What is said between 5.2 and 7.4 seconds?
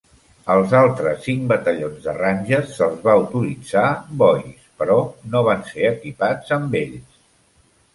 no van ser equipats amb ells.